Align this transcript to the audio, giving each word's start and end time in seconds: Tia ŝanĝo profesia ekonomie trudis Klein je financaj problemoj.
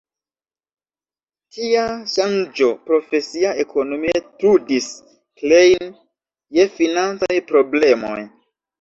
Tia 1.57 1.83
ŝanĝo 2.13 2.71
profesia 2.89 3.53
ekonomie 3.67 4.25
trudis 4.25 4.91
Klein 5.13 5.95
je 6.61 6.71
financaj 6.83 7.43
problemoj. 7.55 8.21